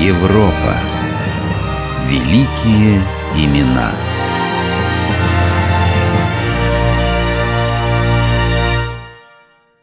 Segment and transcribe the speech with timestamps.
[0.00, 0.78] Европа.
[2.06, 3.02] Великие
[3.34, 3.92] имена.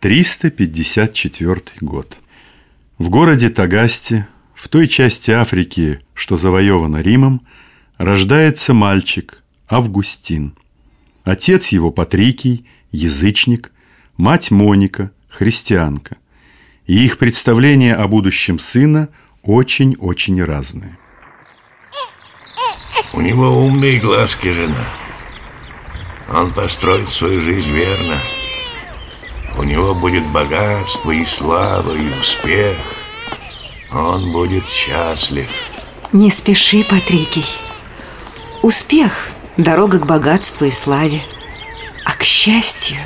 [0.00, 2.16] Триста пятьдесят четвертый год.
[2.98, 4.26] В городе Тагасте,
[4.56, 7.42] в той части Африки, что завоевана Римом,
[7.96, 10.56] рождается мальчик Августин.
[11.22, 13.70] Отец его Патрикий, язычник,
[14.16, 16.16] мать Моника, христианка.
[16.86, 19.08] И их представления о будущем сына
[19.42, 20.96] очень-очень разные.
[23.12, 24.86] У него умные глазки, жена.
[26.32, 28.16] Он построит свою жизнь верно.
[29.58, 32.76] У него будет богатство и слава, и успех.
[33.92, 35.50] Он будет счастлив.
[36.12, 37.46] Не спеши, Патрикий.
[38.62, 41.20] Успех– дорога к богатству и славе.
[42.04, 42.96] А к счастью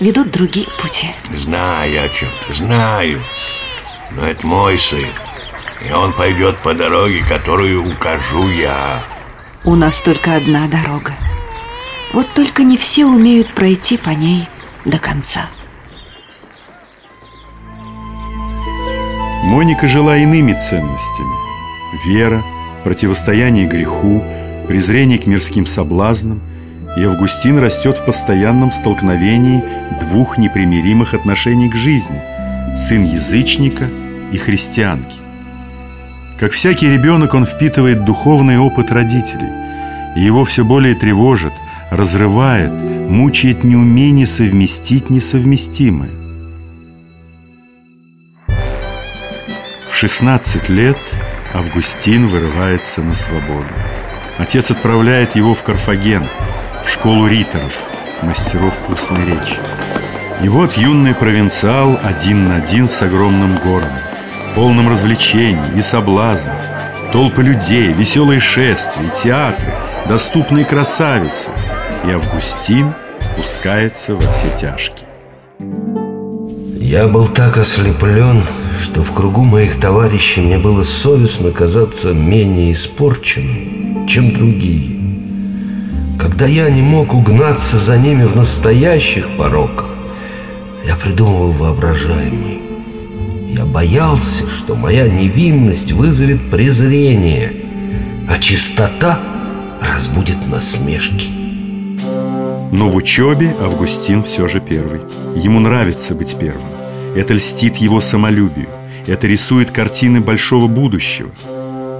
[0.00, 1.08] ведут другие пути.
[1.34, 3.20] Знаю о чем-то, знаю.
[4.12, 5.06] Но это мой сын.
[5.86, 9.00] И он пойдет по дороге, которую укажу я.
[9.64, 11.12] У нас только одна дорога.
[12.12, 14.48] Вот только не все умеют пройти по ней
[14.84, 15.46] до конца.
[19.44, 21.34] Моника жила иными ценностями.
[22.06, 22.42] Вера,
[22.84, 24.24] противостояние греху,
[24.68, 26.40] презрение к мирским соблазнам.
[26.96, 29.64] И Августин растет в постоянном столкновении
[30.00, 32.22] двух непримиримых отношений к жизни–
[32.76, 33.84] сын язычника
[34.30, 35.21] и христианки.
[36.42, 39.46] Как всякий ребенок, он впитывает духовный опыт родителей,
[40.16, 41.52] его все более тревожит,
[41.88, 46.10] разрывает, мучает неумение совместить несовместимое.
[49.88, 50.98] В 16 лет
[51.54, 53.68] Августин вырывается на свободу.
[54.36, 56.26] Отец отправляет его в Карфаген,
[56.84, 57.84] в школу риторов,
[58.22, 59.58] мастеров вкусной речи.
[60.42, 63.92] И вот юный провинциал один на один с огромным городом,
[64.54, 66.54] полным развлечений и соблазнов,
[67.12, 69.72] толпы людей, веселые шествия, театры,
[70.08, 71.50] доступные красавицы.
[72.04, 72.94] И Августин
[73.36, 75.08] пускается во все тяжкие.
[76.78, 78.42] Я был так ослеплен,
[78.82, 85.00] что в кругу моих товарищей мне было совестно казаться менее испорченным, чем другие.
[86.20, 89.88] Когда я не мог угнаться за ними в настоящих пороках,
[90.84, 92.61] я придумывал воображаемый.
[93.54, 97.52] Я боялся, что моя невинность вызовет презрение,
[98.26, 99.20] а чистота
[99.78, 101.28] разбудит насмешки.
[102.72, 105.02] Но в учебе Августин все же первый.
[105.36, 106.64] Ему нравится быть первым.
[107.14, 108.68] Это льстит его самолюбию.
[109.06, 111.30] Это рисует картины большого будущего.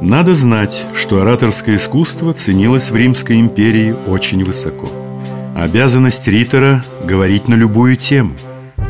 [0.00, 4.88] Надо знать, что ораторское искусство ценилось в Римской империи очень высоко.
[5.56, 8.34] Обязанность ритора– говорить на любую тему.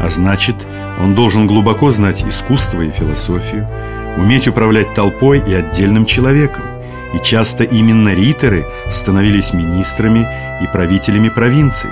[0.00, 0.56] А значит,
[0.98, 3.68] он должен глубоко знать искусство и философию,
[4.16, 6.64] уметь управлять толпой и отдельным человеком.
[7.14, 10.26] И часто именно риторы становились министрами
[10.62, 11.90] и правителями провинций.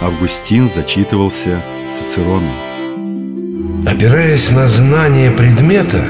[0.00, 2.54] Августин зачитывался Цицероном.
[3.86, 6.04] Опираясь на знание предмета,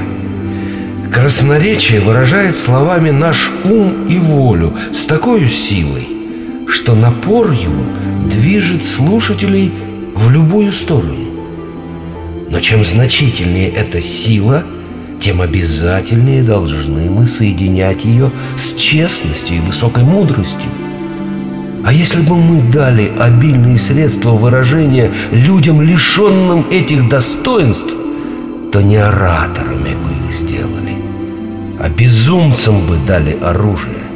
[1.11, 6.07] красноречие выражает словами наш ум и волю с такой силой,
[6.67, 7.83] что напор его
[8.29, 9.73] движет слушателей
[10.13, 11.30] в любую сторону.
[12.51, 14.63] Но чем значительнее эта сила,
[15.21, 20.69] тем обязательнее должны мы соединять ее с честностью и высокой мудростью.
[21.85, 27.95] А если бы мы дали обильные средства выражения людям, лишенным этих достоинств,
[28.71, 30.95] то не ораторами бы их сделали,
[31.79, 34.10] а безумцам бы дали оружие.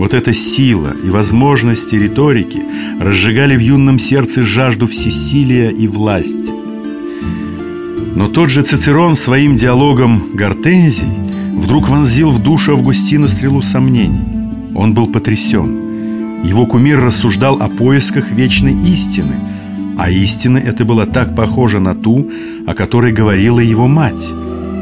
[0.00, 2.62] Вот эта сила и возможности риторики
[2.98, 6.50] разжигали в юном сердце жажду всесилия и власти.
[8.14, 11.06] Но тот же Цицерон своим диалогом «Гортензий»
[11.54, 14.72] вдруг вонзил в душу Августина стрелу сомнений.
[14.74, 16.44] Он был потрясен.
[16.44, 19.34] Его кумир рассуждал о поисках вечной истины,
[19.98, 22.26] а истина эта была так похожа на ту,
[22.66, 24.26] о которой говорила его мать.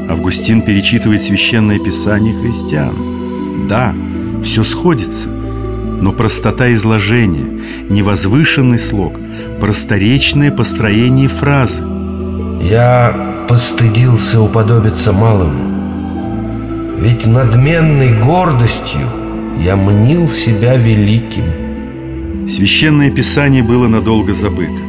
[0.08, 3.66] Августин перечитывает священное писание христиан.
[3.68, 3.92] Да,
[4.42, 9.18] все сходится, но простота изложения, невозвышенный слог,
[9.60, 11.82] просторечное построение фразы.
[12.60, 19.08] Я постыдился уподобиться малым, ведь надменной гордостью
[19.60, 22.48] я мнил себя великим.
[22.48, 24.80] Священное Писание было надолго забыто.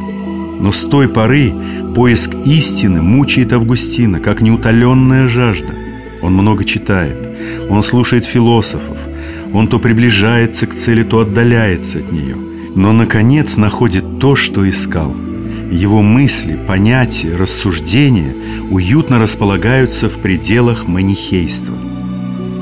[0.60, 1.54] Но с той поры
[1.94, 5.74] поиск истины мучает Августина, как неутоленная жажда.
[6.22, 7.28] Он много читает,
[7.68, 8.98] он слушает философов,
[9.52, 12.36] он то приближается к цели, то отдаляется от нее.
[12.74, 15.14] Но, наконец, находит то, что искал.
[15.70, 18.34] Его мысли, понятия, рассуждения
[18.70, 21.74] уютно располагаются в пределах манихейства.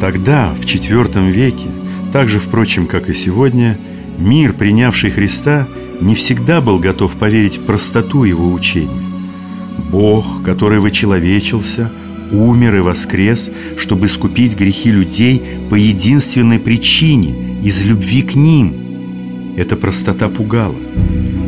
[0.01, 1.69] Тогда, в IV веке,
[2.13, 3.79] так же, впрочем, как и сегодня,
[4.19, 5.67] мир, принявший Христа,
[6.01, 9.09] не всегда был готов поверить в простоту его учения.
[9.91, 11.91] Бог, который вычеловечился,
[12.33, 19.55] умер и воскрес, чтобы искупить грехи людей по единственной причине– из любви к ним.
[19.57, 20.77] Эта простота пугала.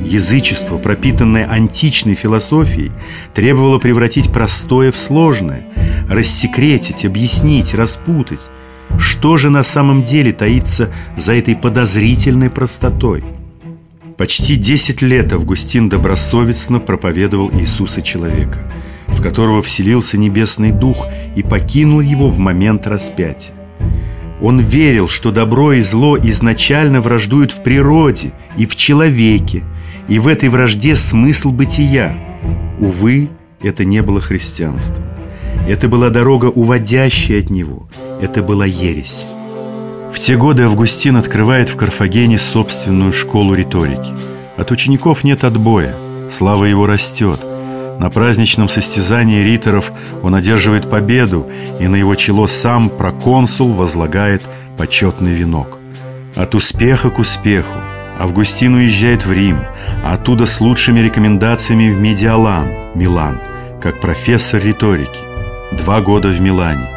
[0.05, 2.91] Язычество, пропитанное античной философией,
[3.32, 5.67] требовало превратить простое в сложное,
[6.09, 8.50] рассекретить, объяснить, распутать.
[8.99, 13.23] Что же на самом деле таится за этой подозрительной простотой?
[14.19, 18.71] Почти 10 лет Августин добросовестно проповедовал Иисуса человека,
[19.20, 21.06] в которого вселился небесный дух
[21.37, 23.55] и покинул его в момент распятия.
[24.40, 29.62] Он верил, что добро и зло изначально враждуют в природе и в человеке,
[30.08, 32.17] и в этой вражде смысл бытия.
[32.78, 33.28] Увы,
[33.61, 35.05] это не было христианством.
[35.69, 37.88] Это была дорога, уводящая от него.
[38.22, 39.26] Это была ересь.
[40.11, 44.12] В те годы Августин открывает в Карфагене собственную школу риторики.
[44.56, 45.94] От учеников нет отбоя,
[46.31, 47.38] слава его растет.
[48.00, 49.93] На праздничном состязании риторов
[50.23, 51.47] он одерживает победу,
[51.79, 54.43] и на его чело сам проконсул возлагает
[54.79, 55.76] почетный венок.
[56.35, 57.75] От успеха к успеху,
[58.19, 59.61] Августин уезжает в Рим,
[60.02, 63.38] а оттуда с лучшими рекомендациями в Медиалан, Милан,
[63.82, 65.20] как профессор риторики.
[65.73, 66.88] Два года в Милане.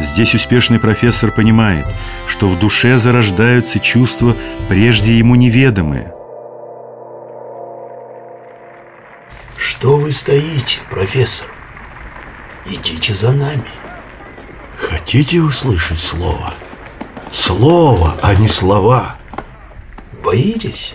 [0.00, 1.84] Здесь успешный профессор понимает,
[2.28, 4.34] что в душе зарождаются чувства,
[4.70, 6.15] прежде ему неведомые.
[9.78, 11.48] Что вы стоите, профессор?
[12.64, 13.68] Идите за нами.
[14.78, 16.54] Хотите услышать слово?
[17.30, 19.18] Слово, а не слова.
[20.24, 20.94] Боитесь?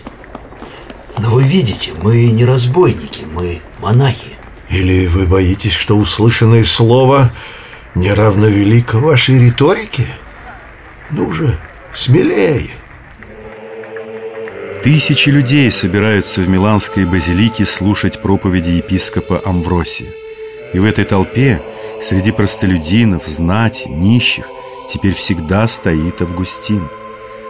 [1.16, 4.36] Но вы видите, мы не разбойники, мы монахи.
[4.68, 7.30] Или вы боитесь, что услышанное слово
[7.94, 10.08] не равно велико вашей риторике?
[11.08, 11.56] Ну же,
[11.94, 12.72] смелее.
[14.82, 20.12] Тысячи людей собираются в Миланской базилике слушать проповеди епископа Амвросия.
[20.72, 21.62] И в этой толпе,
[22.00, 24.48] среди простолюдинов, знати, нищих,
[24.88, 26.88] теперь всегда стоит Августин–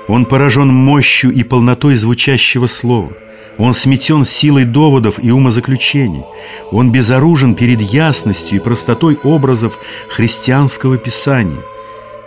[0.09, 3.13] он поражен мощью и полнотой звучащего слова.
[3.57, 6.25] Он сметен силой доводов и умозаключений.
[6.71, 9.79] Он безоружен перед ясностью и простотой образов
[10.11, 11.63] христианского писания.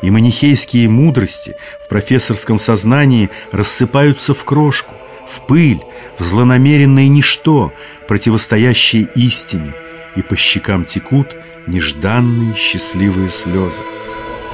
[0.02, 4.95] И манихейские мудрости в профессорском сознании рассыпаются в крошку,
[5.28, 5.82] в пыль,
[6.18, 7.74] в злонамеренное ничто,
[8.08, 9.74] противостоящее истине,
[10.16, 11.36] и по щекам текут
[11.68, 13.82] нежданные счастливые слезы.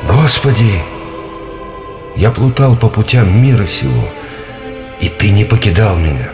[0.08, 0.82] Господи,
[2.16, 4.10] я плутал по путям мира сего,
[5.00, 6.30] и ты не покидал меня.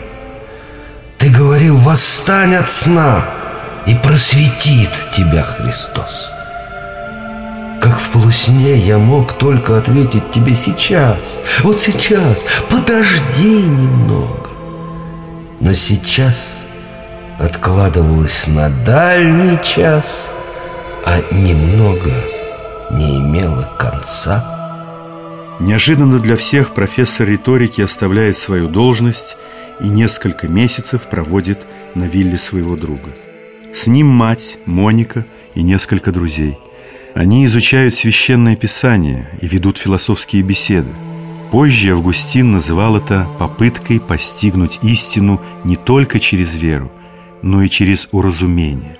[1.18, 3.28] Ты говорил, восстань от сна,
[3.86, 6.30] и просветит тебя Христос.
[7.80, 14.50] Как в полусне я мог только ответить тебе сейчас, вот сейчас, подожди немного.
[15.60, 16.64] Но сейчас
[17.38, 20.32] откладывалось на дальний час,
[21.06, 22.10] а немного
[22.90, 24.58] не имело конца.
[25.60, 29.36] Неожиданно для всех профессор риторики оставляет свою должность
[29.80, 33.10] и несколько месяцев проводит на вилле своего друга.
[33.74, 36.58] С ним мать, Моника и несколько друзей.
[37.18, 40.90] Они изучают священное писание и ведут философские беседы.
[41.50, 46.92] Позже Августин называл это попыткой постигнуть истину не только через веру,
[47.42, 48.96] но и через уразумение.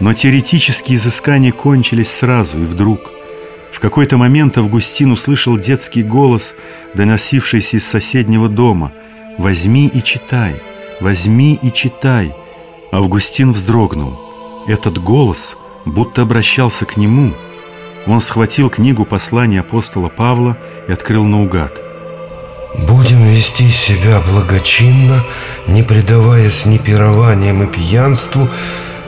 [0.00, 3.10] Но теоретические изыскания кончились сразу и вдруг–
[3.72, 6.54] в какой-то момент Августин услышал детский голос,
[6.94, 8.92] доносившийся из соседнего дома.
[9.38, 10.56] «Возьми и читай,
[11.00, 12.34] возьми и читай».
[12.90, 14.18] Августин вздрогнул.
[14.66, 17.34] Этот голос будто обращался к нему.
[18.06, 20.56] Он схватил книгу послания апостола Павла
[20.88, 21.80] и открыл наугад.
[22.74, 25.24] «Будем вести себя благочинно,
[25.66, 28.48] не предаваясь ни пированиям и пьянству,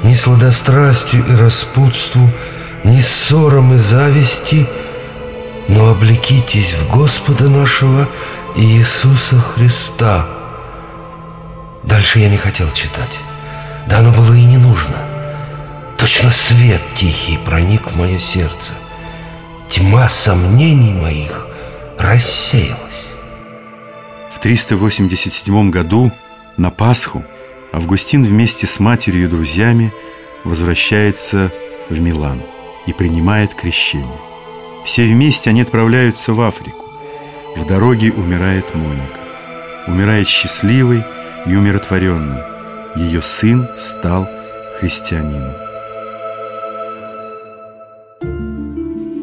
[0.03, 2.31] ни сладострастию и распутству,
[2.85, 4.69] ни ссором и зависти,
[5.69, 8.09] но облекитесь в Господа нашего
[8.55, 10.27] Иисуса Христа.
[11.83, 13.19] Дальше я не хотел читать.
[13.87, 15.04] Да оно было и не нужно.
[16.05, 18.75] Точно свет тихий проник в мое сердце.
[19.71, 21.49] Тьма сомнений моих
[21.99, 23.07] рассеялась.
[24.31, 26.13] В 387 году
[26.59, 27.25] на Пасху
[27.73, 29.95] Августин вместе с матерью и друзьями
[30.45, 31.51] возвращается
[31.89, 32.43] в Милан
[32.85, 34.21] и принимает крещение.
[34.85, 36.85] Все вместе они отправляются в Африку.
[37.57, 39.21] В дороге умирает Моника.
[39.87, 41.03] Умирает счастливой
[41.47, 42.43] и умиротворенной.
[42.95, 44.29] ее сын стал
[44.79, 45.64] христианином.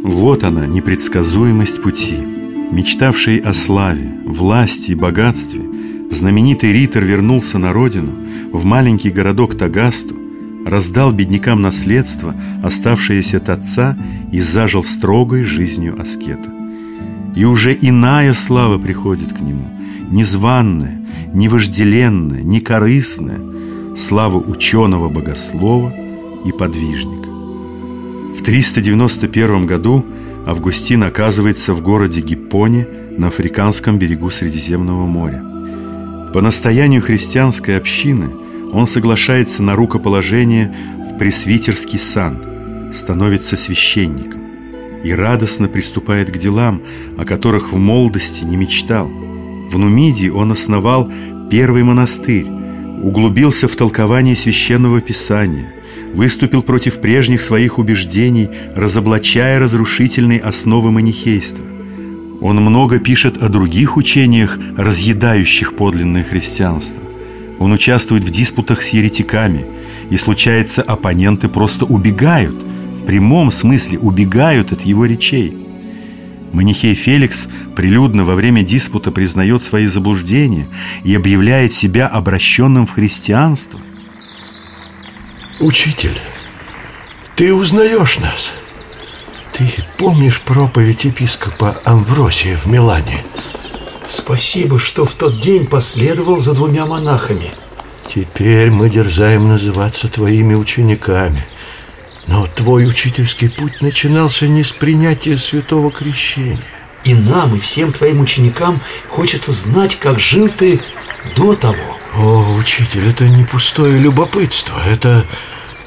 [0.04, 2.18] Вот она, непредсказуемость пути.
[2.72, 5.62] Мечтавший о славе, власти и богатстве,
[6.10, 8.12] знаменитый Ритер вернулся на родину,
[8.52, 10.16] в маленький городок Тагасту,
[10.66, 13.96] раздал беднякам наследство, оставшееся от отца,
[14.32, 16.50] и зажил строгой жизнью аскета.
[17.36, 19.70] И уже иная слава приходит к нему,
[20.10, 21.00] незваная,
[21.32, 23.40] невожделенная, некорыстная,
[23.96, 25.94] слава ученого-богослова
[26.44, 27.41] и подвижника.
[28.36, 30.06] В 391 году
[30.48, 35.44] Августин оказывается в городе Гиппоне на африканском берегу Средиземного моря.
[36.34, 38.30] По настоянию христианской общины
[38.72, 42.42] он соглашается на рукоположение в пресвитерский сан,
[42.94, 44.42] становится священником
[45.04, 46.82] и радостно приступает к делам,
[47.18, 49.08] о которых в молодости не мечтал.
[49.08, 51.12] В Нумидии он основал
[51.50, 52.48] первый монастырь,
[53.02, 55.74] углубился в толкование священного писания,
[56.14, 61.66] выступил против прежних своих убеждений, разоблачая разрушительные основы манихейства.
[62.42, 67.04] Он много пишет о других учениях, разъедающих подлинное христианство.
[67.60, 69.68] Он участвует в диспутах с еретиками,
[70.10, 72.56] и случается, оппоненты просто убегают,
[72.92, 75.56] в прямом смысле убегают от его речей.
[76.52, 80.68] Манихей Феликс прилюдно во время диспута признает свои заблуждения
[81.04, 83.80] и объявляет себя обращенным в христианство.
[85.62, 86.20] Учитель,
[87.36, 88.54] ты узнаешь нас?
[89.54, 93.24] Ты помнишь проповедь епископа Амвросия в Милане?
[94.08, 97.52] Спасибо, что в тот день последовал за двумя монахами.
[98.12, 101.46] Теперь мы дерзаем называться твоими учениками.
[102.26, 106.66] Но твой учительский путь начинался не с принятия святого крещения.
[107.04, 110.82] И нам, и всем твоим ученикам хочется знать, как жил ты
[111.36, 111.98] до того.
[112.16, 115.26] О, учитель, это не пустое любопытство, это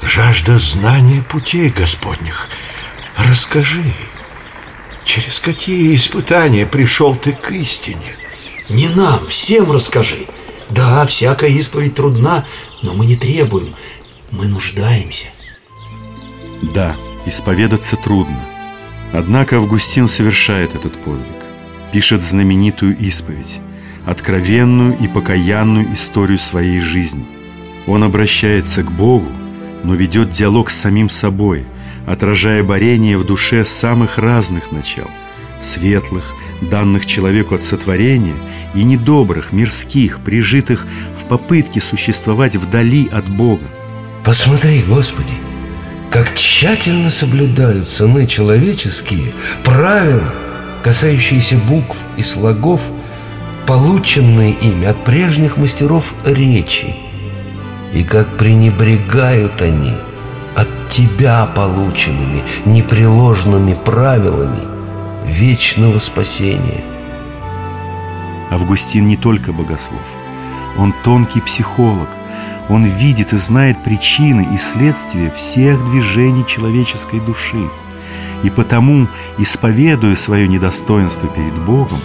[0.05, 2.49] жажда знания путей Господних.
[3.17, 3.93] Расскажи,
[5.03, 8.15] через какие испытания пришел ты к истине?
[8.69, 10.27] Не нам, всем расскажи.
[10.69, 12.45] Да, всякая исповедь трудна,
[12.81, 13.75] но мы не требуем,
[14.31, 15.27] мы нуждаемся.
[16.61, 16.95] Да,
[17.25, 18.39] исповедаться трудно.
[19.13, 21.25] Однако Августин совершает этот подвиг.
[21.91, 23.59] Пишет знаменитую исповедь,
[24.05, 27.25] откровенную и покаянную историю своей жизни.
[27.87, 29.31] Он обращается к Богу,
[29.85, 31.65] но ведет диалог с самим собой,
[32.07, 35.09] отражая борение в душе самых разных начал–
[35.61, 38.35] светлых, данных человеку от сотворения,
[38.73, 43.65] и недобрых, мирских, прижитых в попытке существовать вдали от Бога.
[44.23, 45.33] Посмотри, Господи,
[46.09, 50.33] как тщательно соблюдают сыны человеческие правила,
[50.83, 52.81] касающиеся букв и слогов,
[53.67, 56.95] полученные ими от прежних мастеров речи,
[57.95, 59.93] и как пренебрегают они
[60.55, 64.61] от тебя полученными непреложными правилами
[65.25, 66.83] вечного спасения.
[68.51, 70.05] Августин не только богослов,
[70.77, 72.09] он тонкий психолог–
[72.69, 77.69] он видит и знает причины и следствия всех движений человеческой души.
[78.43, 81.99] И потому, исповедуя свое недостоинство перед Богом,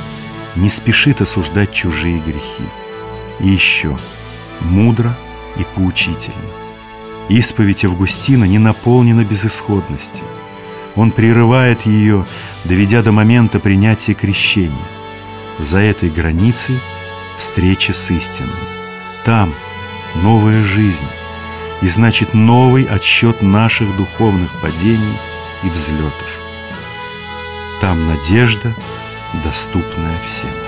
[0.57, 2.65] не спешит осуждать чужие грехи.
[3.41, 3.97] И еще
[4.61, 5.17] мудро
[5.57, 6.37] и поучительно.
[7.29, 10.25] Исповедь Августина не наполнена безысходностью.
[10.97, 12.27] Он прерывает ее,
[12.65, 14.77] доведя до момента принятия крещения.
[15.59, 16.79] За этой границей
[17.39, 18.51] встреча с истиной.
[19.25, 19.55] Там–
[20.17, 21.07] новая жизнь,
[21.83, 25.19] и значит новый отсчет наших духовных падений
[25.63, 26.41] и взлетов.
[27.81, 28.75] Там надежда,
[29.45, 30.60] доступная всем.